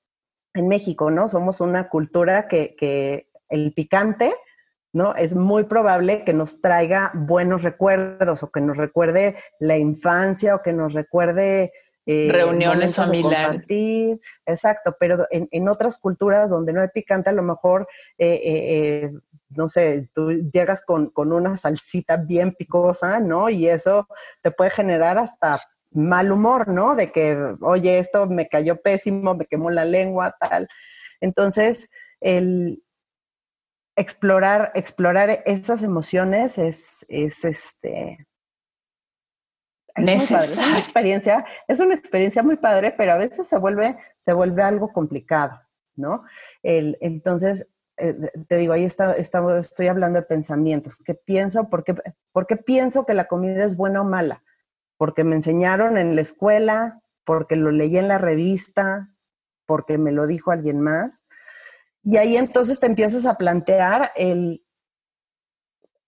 [0.53, 1.29] en México, ¿no?
[1.29, 4.35] Somos una cultura que, que el picante
[4.93, 5.15] ¿no?
[5.15, 10.63] Es muy probable que nos traiga buenos recuerdos o que nos recuerde la infancia o
[10.63, 11.73] que nos recuerde...
[12.07, 13.67] Eh, Reuniones familiares.
[14.47, 17.87] Exacto, pero en, otras culturas donde no hay picante, a lo mejor
[18.19, 19.11] eh, eh,
[19.51, 23.49] no sé, tú llegas con, con, una salsita bien picosa, ¿no?
[23.51, 24.09] Y eso
[24.43, 25.61] te puede generar hasta
[25.93, 26.95] mal humor, ¿no?
[26.95, 30.69] De que, oye, esto me cayó pésimo, me quemó la lengua, tal.
[31.21, 32.83] Entonces, el
[34.01, 38.27] explorar, explorar esas emociones es, es este,
[39.95, 44.63] es, una experiencia, es una experiencia muy padre, pero a veces se vuelve, se vuelve
[44.63, 45.61] algo complicado,
[45.97, 46.25] ¿no?
[46.63, 48.15] El, entonces, eh,
[48.49, 50.97] te digo, ahí está, estoy hablando de pensamientos.
[50.97, 51.69] ¿Qué pienso?
[51.69, 51.95] ¿Por qué,
[52.33, 54.43] ¿Por qué pienso que la comida es buena o mala?
[54.97, 59.11] Porque me enseñaron en la escuela, porque lo leí en la revista,
[59.67, 61.23] porque me lo dijo alguien más.
[62.03, 64.65] Y ahí entonces te empiezas a plantear el,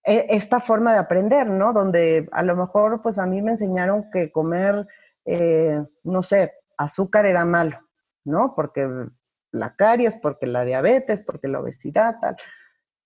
[0.03, 1.73] e, esta forma de aprender, ¿no?
[1.73, 4.87] Donde a lo mejor, pues a mí me enseñaron que comer,
[5.25, 7.77] eh, no sé, azúcar era malo,
[8.25, 8.53] ¿no?
[8.55, 8.87] Porque
[9.51, 12.37] la caries, porque la diabetes, porque la obesidad, tal.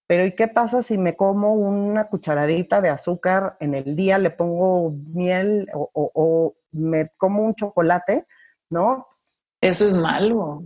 [0.08, 4.32] Pero ¿y qué pasa si me como una cucharadita de azúcar en el día, le
[4.32, 8.26] pongo miel o, me como un chocolate,
[8.70, 9.08] ¿no?
[9.62, 10.64] Eso es malo.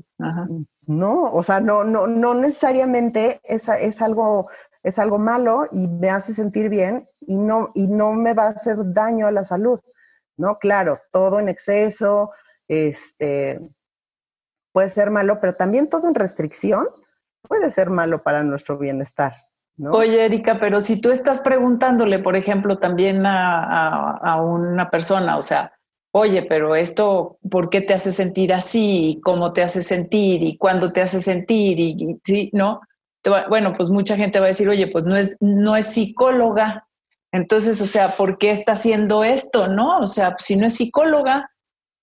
[0.87, 4.49] No, o sea, no, no, no necesariamente es, es algo
[4.83, 8.49] es algo malo y me hace sentir bien y no, y no me va a
[8.49, 9.79] hacer daño a la salud,
[10.37, 10.57] ¿no?
[10.57, 12.31] Claro, todo en exceso,
[12.67, 13.61] este,
[14.71, 16.87] puede ser malo, pero también todo en restricción
[17.47, 19.33] puede ser malo para nuestro bienestar.
[19.77, 19.91] ¿no?
[19.91, 25.73] Oye, Erika, pero si tú estás preguntándole, por ejemplo, también a, una persona, o sea,
[26.11, 29.19] oye, pero esto, ¿por qué te hace sentir así?
[29.23, 30.43] ¿Cómo te hace sentir?
[30.43, 31.79] ¿Y cuándo te hace sentir?
[31.79, 32.81] Y, y sí, ¿no?
[33.49, 36.87] bueno, pues mucha gente va a decir, oye, pues no es, no es psicóloga.
[37.31, 39.67] Entonces, o sea, ¿por qué está haciendo esto?
[39.67, 39.99] ¿No?
[39.99, 41.51] O sea, si no es psicóloga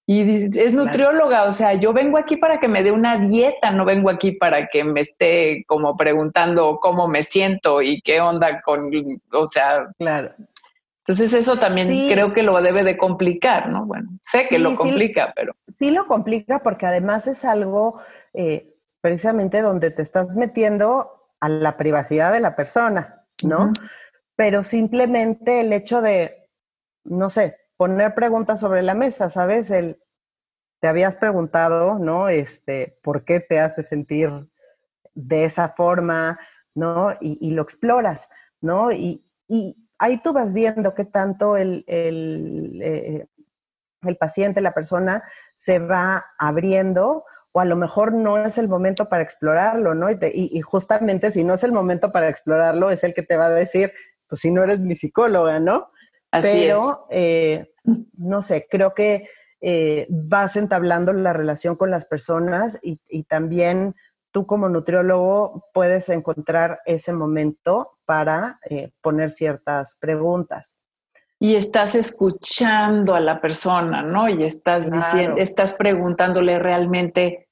[0.06, 3.84] y es nutrióloga, o sea, yo vengo aquí para que me dé una dieta, no
[3.84, 8.90] vengo aquí para que me esté como preguntando cómo me siento y qué onda con,
[9.32, 10.30] o sea, claro.
[11.08, 13.86] Entonces eso también creo que lo debe de complicar, ¿no?
[13.86, 15.54] Bueno, sé que lo complica, pero...
[15.78, 17.98] Sí lo complica porque además es algo,
[18.34, 23.72] eh, precisamente donde te estás metiendo a la privacidad de la persona, ¿no?
[24.36, 26.50] Pero simplemente el hecho de,
[27.04, 29.70] no sé, poner preguntas sobre la mesa, ¿sabes?
[29.70, 30.02] El,
[30.78, 32.28] te habías preguntado, ¿no?
[32.28, 34.30] Este, ¿por qué te hace sentir
[35.14, 36.38] de esa forma,
[36.74, 37.16] ¿no?
[37.22, 38.28] Y, lo exploras,
[38.60, 38.92] ¿no?
[38.92, 39.24] Y,
[39.98, 43.26] ahí tú vas viendo qué tanto el, el, eh,
[44.02, 45.22] el paciente, la persona,
[45.54, 50.08] se va abriendo o a lo mejor no es el momento para explorarlo, ¿no?
[50.10, 53.50] Y, justamente si no es el momento para explorarlo, es el que te va a
[53.50, 53.92] decir,
[54.28, 55.90] pues si no eres mi psicóloga, ¿no?
[56.30, 57.72] Así Pero, eh,
[58.16, 59.28] no sé, creo que
[59.60, 63.96] eh, vas entablando la relación con las personas y, también
[64.30, 70.80] tú como nutriólogo puedes encontrar ese momento para eh, poner ciertas preguntas
[71.40, 74.28] y estás escuchando a la persona, ¿no?
[74.28, 77.48] Y estás diciendo, estás preguntándole realmente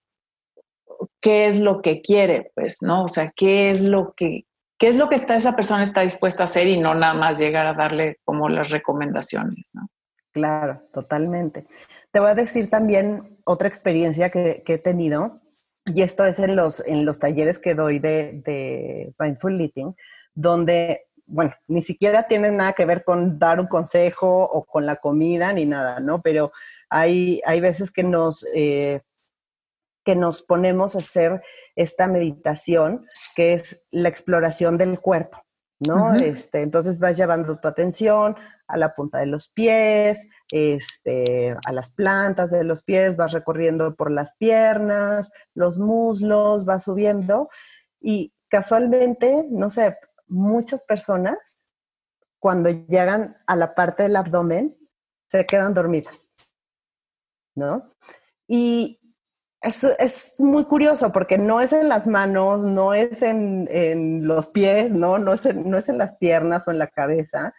[1.20, 3.04] qué es lo que quiere, pues, ¿no?
[3.04, 4.46] O sea, qué es lo que,
[4.78, 7.38] qué es lo que está, esa persona está dispuesta a hacer y no nada más
[7.38, 9.88] llegar a darle como las recomendaciones, ¿no?
[10.32, 11.64] Claro, totalmente.
[12.10, 15.40] Te voy a decir también otra experiencia que, he tenido,
[15.86, 19.94] y esto es en los, en los talleres que doy de, de Mindful Eating,
[20.34, 24.96] donde bueno, ni siquiera tiene nada que ver con dar un consejo o con la
[24.96, 26.22] comida ni nada, ¿no?
[26.22, 26.52] Pero
[26.88, 29.02] hay, hay veces que nos, eh,
[30.04, 31.42] que nos ponemos a hacer
[31.74, 35.42] esta meditación, que es la exploración del cuerpo,
[35.80, 36.14] ¿no?
[36.14, 41.90] este, entonces vas llevando tu atención a la punta de los pies, este, a las
[41.90, 47.48] plantas de los pies, vas recorriendo por las piernas, los muslos, vas subiendo
[48.00, 51.38] y casualmente, no sé, muchas personas,
[52.38, 54.76] cuando llegan a la parte del abdomen,
[55.28, 56.28] se quedan dormidas,
[57.54, 57.82] ¿no?
[58.46, 59.00] Y
[59.60, 64.92] eso es muy curioso porque no es en las manos, no es en, los pies,
[64.92, 65.18] ¿no?
[65.18, 67.54] No es, en, no es en las piernas o en la cabeza,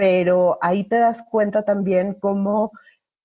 [0.00, 2.72] pero ahí te das cuenta también cómo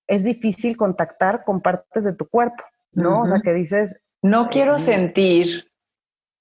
[0.07, 3.21] es difícil contactar con partes de tu cuerpo, ¿no?
[3.21, 4.01] O sea, que dices...
[4.21, 5.71] No quiero eh, sentir.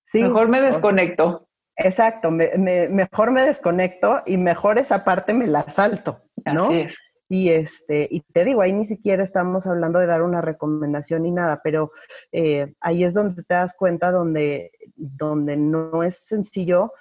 [0.05, 1.49] Sí, Mejor me desconecto.
[1.77, 6.65] Exacto, mejor me desconecto y mejor esa parte me la salto, ¿no?
[6.65, 6.99] Así es.
[7.29, 11.31] Y, este, y te digo, ahí ni siquiera estamos hablando de dar una recomendación ni
[11.31, 11.93] nada, pero
[12.33, 16.93] eh, ahí es donde te das cuenta donde, donde no es sencillo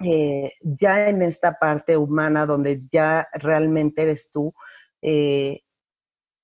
[0.00, 4.52] eh, ya en esta parte humana, donde ya realmente eres tú,
[5.02, 5.62] eh,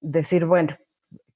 [0.01, 0.77] decir, bueno,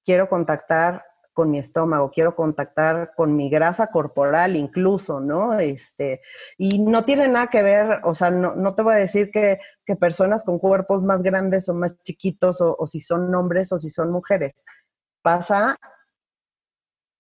[0.05, 5.57] quiero contactar con mi estómago, quiero contactar con mi grasa corporal incluso, ¿no?
[5.61, 6.21] Este,
[6.57, 9.61] y no tiene nada que ver, o sea, no, te voy a decir que,
[10.01, 14.11] personas con cuerpos más grandes o más chiquitos, o, si son hombres o si son
[14.11, 14.65] mujeres.
[15.23, 15.77] Pasa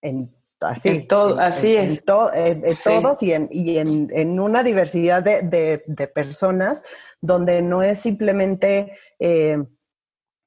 [0.03, 1.99] en Así, todo, así es.
[1.99, 5.83] En, todos y, en, y en, una diversidad de,
[6.15, 6.83] personas
[7.21, 9.63] donde no es simplemente eh,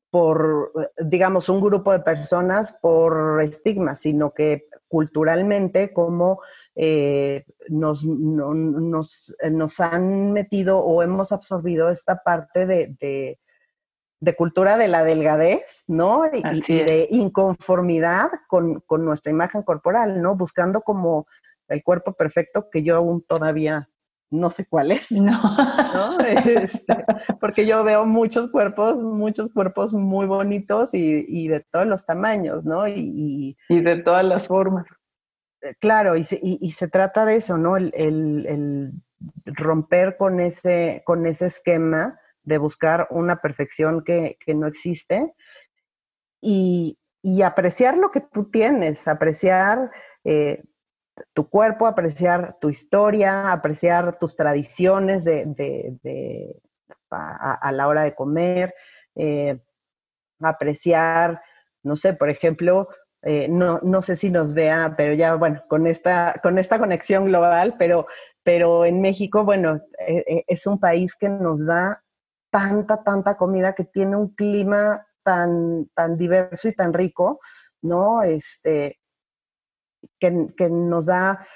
[0.10, 6.42] por, digamos, un grupo de personas por estigma, sino que culturalmente como
[6.76, 13.40] eh, nos, nos, han metido o hemos absorbido esta parte de,
[14.36, 16.24] cultura de la delgadez, ¿no?
[16.32, 20.36] Y, de inconformidad con, con, nuestra imagen corporal, ¿no?
[20.36, 21.28] Buscando como
[21.68, 23.90] el cuerpo perfecto que yo aún todavía
[24.32, 25.12] no sé cuál es.
[25.22, 26.20] No.
[26.20, 27.06] Este,
[27.40, 32.88] porque yo veo muchos cuerpos, muchos cuerpos muy bonitos y, de todos los tamaños, ¿no?
[32.88, 35.00] Y, de todas las formas.
[35.62, 37.76] Eh, claro, y se, trata de eso, ¿no?
[37.78, 38.94] El,
[39.46, 45.34] romper con ese, con ese esquema de buscar una perfección que, no existe
[46.42, 46.98] y,
[47.44, 49.92] apreciar lo que tú tienes, apreciar
[50.24, 50.64] eh,
[51.34, 56.56] tu cuerpo, apreciar tu historia, apreciar tus tradiciones de,
[57.12, 58.74] a, la hora de comer,
[59.16, 59.60] eh,
[60.40, 61.44] apreciar,
[61.84, 62.88] no sé, por ejemplo,
[63.22, 67.26] eh, no, no, sé si nos vea, pero ya, bueno, con esta, con esta conexión
[67.26, 68.08] global, pero,
[68.42, 72.04] pero en México, bueno, es un país que nos da
[72.52, 77.40] tanta, tanta comida, que tiene un clima tan, tan diverso y tan rico,
[77.82, 78.22] ¿no?
[78.22, 79.00] Este,
[80.20, 81.48] que, nos da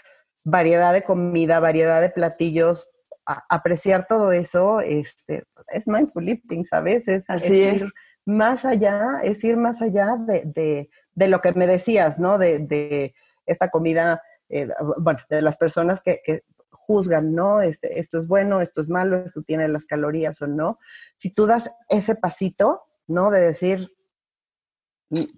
[0.43, 2.89] variedad de comida, variedad de platillos,
[3.25, 5.43] apreciar todo eso, este,
[5.73, 7.07] es mindful eating, ¿sabes?
[7.07, 7.89] Es, Así es, Ir
[8.25, 12.37] más allá, es ir más allá de, lo que me decías, ¿no?
[12.37, 13.13] De,
[13.45, 14.67] esta comida, eh,
[14.97, 16.43] bueno, de las personas que,
[16.87, 17.61] juzgan, ¿no?
[17.61, 20.79] Este, esto es bueno, esto es malo, esto tiene las calorías o no.
[21.17, 23.31] Si tú das ese pasito, ¿no?
[23.31, 23.91] De decir,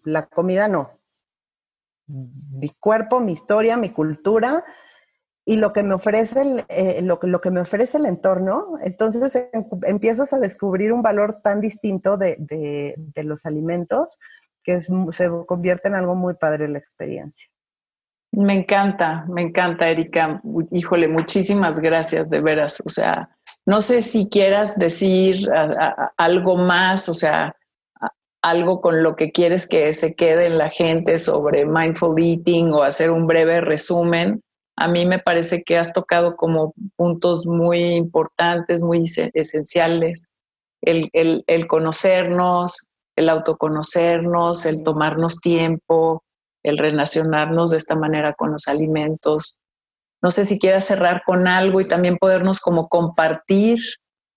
[0.05, 0.89] la comida no,
[2.07, 4.63] mi cuerpo, mi historia, mi cultura
[5.45, 9.33] y lo que me ofrece el, eh, lo, lo, que me ofrece el entorno, entonces
[9.35, 14.17] em, empiezas a descubrir un valor tan distinto de, de, los alimentos
[14.63, 17.49] que se convierte en algo muy padre la experiencia.
[18.37, 20.39] Me encanta, me encanta, Erika.
[20.71, 22.83] Híjole, muchísimas gracias, de veras.
[22.85, 23.29] O sea,
[23.65, 25.49] no sé si quieras decir
[26.17, 27.55] algo más, o sea,
[28.43, 32.83] algo con lo que quieres que se quede en la gente sobre mindful eating o
[32.83, 34.43] hacer un breve resumen,
[34.75, 40.29] a mí me parece que has tocado como puntos muy importantes, muy esenciales.
[40.83, 46.23] El, el, conocernos, el autoconocernos, el tomarnos tiempo,
[46.69, 49.59] el relacionarnos de esta manera con los alimentos.
[50.21, 53.79] No sé si quieras cerrar con algo y también podernos como compartir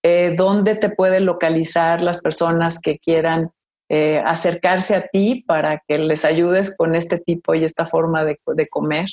[0.03, 3.51] eh, dónde te pueden localizar las personas que quieran
[3.89, 8.39] eh, acercarse a ti para que les ayudes con este tipo y esta forma de,
[8.47, 9.09] de comer.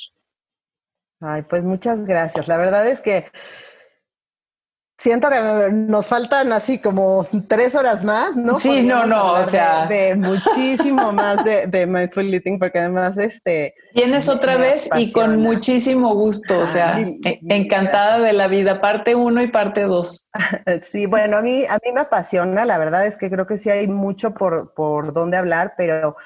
[1.20, 2.46] Ay, pues muchas gracias.
[2.46, 3.26] La verdad es que
[4.98, 8.58] siento que nos faltan así como tres horas más, ¿no?
[8.58, 9.86] Sí, no, no, o sea.
[9.86, 13.74] De, muchísimo más de, de, Mindful Eating, porque además este.
[13.94, 19.14] Vienes otra vez y con muchísimo gusto, o sea, e, encantada de la vida, parte
[19.14, 20.30] uno y parte dos.
[20.84, 23.70] Sí, bueno, a mí, a mí me apasiona, la verdad es que creo que sí
[23.70, 26.16] hay mucho por, por dónde hablar, pero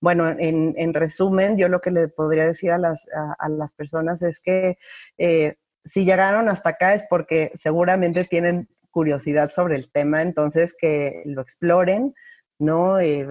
[0.00, 3.08] bueno, en, en resumen, yo lo que le podría decir a las,
[3.38, 4.76] a, las personas es que
[5.16, 5.54] eh,
[5.84, 11.42] si llegaron hasta acá es porque seguramente tienen curiosidad sobre el tema, entonces que lo
[11.42, 12.14] exploren,
[12.58, 13.00] ¿no?
[13.00, 13.26] Eh,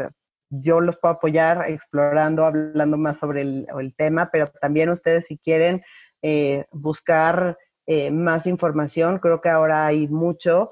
[0.49, 5.81] yo los puedo apoyar explorando, hablando más sobre el, tema, pero también ustedes si quieren
[6.21, 10.71] eh, buscar eh, más información, creo que ahora hay mucho.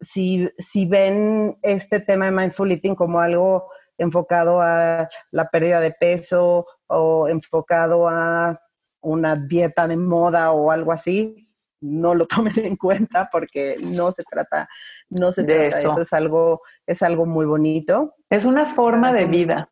[0.00, 3.68] si, si ven este tema de mindful eating como algo
[3.98, 8.60] enfocado a la pérdida de peso o enfocado a
[9.04, 11.46] una dieta de moda o algo así,
[11.80, 14.68] no lo tomen en cuenta porque no se trata,
[15.08, 16.00] no se de eso.
[16.00, 18.14] Es algo, es algo muy bonito.
[18.30, 19.70] Es una forma de vida.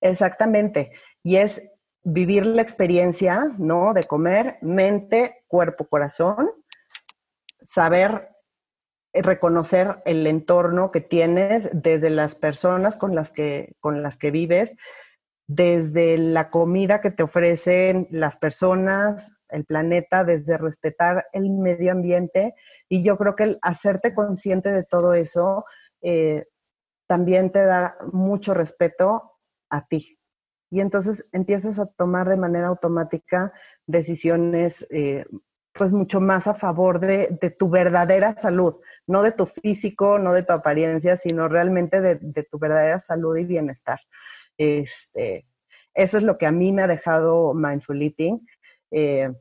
[0.00, 0.92] Exactamente.
[1.22, 1.62] Y es
[2.02, 3.92] vivir la experiencia, ¿no?
[3.92, 6.50] De comer mente, cuerpo, corazón,
[7.66, 8.30] saber
[9.12, 14.76] reconocer el entorno que tienes desde las personas con las que, con las que vives,
[15.52, 22.54] desde la comida que te ofrecen las personas, el planeta, desde respetar el medio ambiente.
[22.88, 25.64] Y yo creo que el hacerte consciente de todo eso
[26.02, 26.46] eh,
[27.08, 29.32] también te da mucho respeto
[29.70, 30.18] a ti.
[30.70, 33.52] y entonces empiezas a tomar de manera automática
[33.86, 35.24] decisiones eh,
[35.72, 38.76] pues mucho más a favor de, tu verdadera salud,
[39.06, 43.44] no de tu físico, no de tu apariencia, sino realmente de, tu verdadera salud y
[43.44, 44.00] bienestar.
[44.60, 45.46] Este,
[45.94, 48.46] eso es lo que a mí me ha dejado Mindful Eating.
[48.90, 49.32] Eh,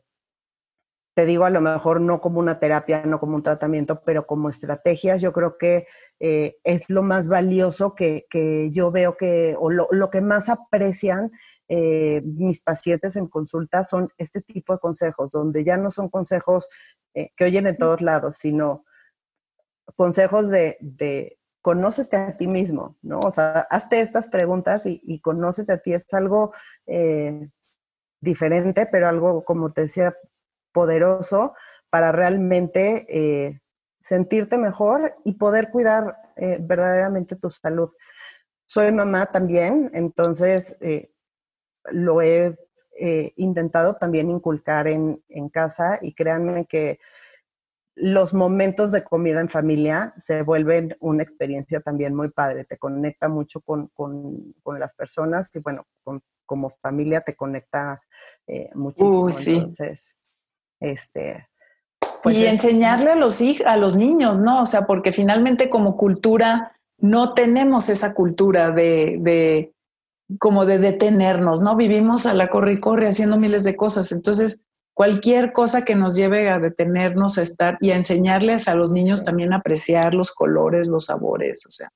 [1.13, 4.49] te digo, a lo mejor no como una terapia, no como un tratamiento, pero como
[4.49, 5.87] estrategias, yo creo que
[6.21, 8.27] eh, es lo más valioso que,
[8.71, 11.31] yo veo que, o lo, lo que más aprecian
[11.67, 16.69] eh, mis pacientes en consulta son este tipo de consejos, donde ya no son consejos
[17.13, 18.85] eh, que oyen en todos lados, sino
[19.97, 23.19] consejos de, de, conócete a ti mismo, ¿no?
[23.19, 25.93] O sea, hazte estas preguntas y, y conócete a ti.
[25.93, 26.53] Es algo
[26.87, 27.49] eh,
[28.21, 30.15] diferente, pero algo, como te decía,
[30.71, 31.53] poderoso
[31.89, 33.59] para realmente
[33.99, 36.15] sentirte mejor y poder cuidar
[36.59, 37.89] verdaderamente tu salud.
[38.67, 40.77] Soy mamá también, entonces
[41.91, 42.55] lo he
[43.01, 45.21] eh, intentado también inculcar en,
[45.53, 46.99] casa y créanme que
[48.01, 53.27] los momentos de comida en familia se vuelven una experiencia también muy padre, te conecta
[53.27, 53.91] mucho con,
[54.65, 55.85] las personas y bueno,
[56.45, 58.01] como familia te conecta
[58.47, 59.57] eh, muchísimo.
[59.57, 60.15] Entonces,
[60.79, 61.47] este...
[62.23, 64.61] Pues y enseñarle a los, a los niños, ¿no?
[64.61, 69.73] O sea, porque finalmente como cultura no tenemos esa cultura de
[70.37, 71.75] como de detenernos, ¿no?
[71.75, 74.11] Vivimos a la corre y corre haciendo miles de cosas.
[74.11, 74.63] Entonces,
[74.99, 79.23] cualquier cosa que nos lleve a detenernos, a estar y a enseñarles a los niños
[79.23, 81.87] también a apreciar los colores, los sabores, o sea,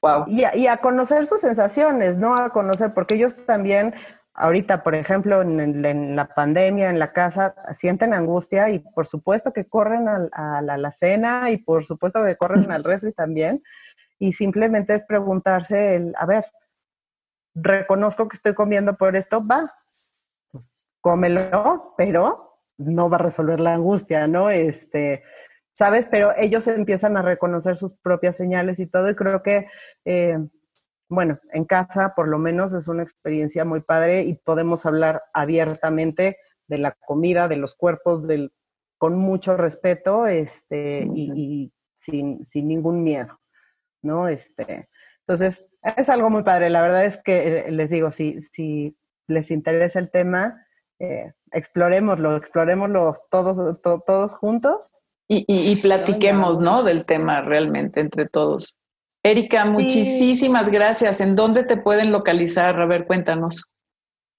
[0.00, 0.24] wow.
[0.28, 2.34] Y a, y a conocer sus sensaciones, ¿no?
[2.34, 3.94] A conocer, porque ellos también,
[4.32, 9.66] ahorita, por ejemplo, en, la pandemia, en la casa, sienten angustia y por supuesto que
[9.66, 13.60] corren a, la alacena y por supuesto que corren al refri también.
[14.18, 16.46] Y simplemente es preguntarse, el, a ver,
[17.54, 19.70] reconozco que estoy comiendo por esto, va,
[21.08, 24.50] cómelo, pero no va a resolver la angustia, ¿no?
[24.50, 25.22] Este,
[25.74, 26.06] ¿sabes?
[26.10, 29.68] Pero ellos empiezan a reconocer sus propias señales y todo, y creo que,
[30.04, 30.36] eh,
[31.08, 36.36] bueno, en casa por lo menos es una experiencia muy padre y podemos hablar abiertamente
[36.66, 38.52] de la comida, de los cuerpos, del,
[38.98, 43.40] con mucho respeto este, y, sin, sin, ningún miedo,
[44.02, 44.28] ¿no?
[44.28, 44.88] Este,
[45.20, 45.64] entonces,
[45.96, 46.68] es algo muy padre.
[46.68, 48.94] La verdad es que eh, les digo, si, si
[49.26, 50.66] les interesa el tema,
[50.98, 54.90] eh, explorémoslo, explorémoslo todos, todos juntos.
[55.30, 56.82] Y, platiquemos, ¿no?
[56.82, 58.78] Del tema realmente entre todos.
[59.22, 61.20] Erika, muchísimas gracias.
[61.20, 62.80] ¿En dónde te pueden localizar?
[62.80, 63.74] A ver, cuéntanos.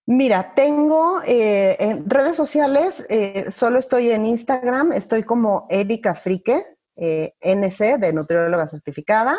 [0.08, 3.06] Mira, tengo eh, en redes sociales,
[3.50, 9.38] solo estoy en Instagram, estoy como Erika Frique, NC, de nutrióloga certificada.